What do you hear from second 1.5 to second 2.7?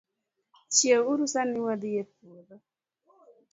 wadhii e puodho